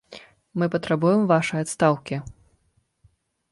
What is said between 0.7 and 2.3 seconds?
патрабуем вашай адстаўкі.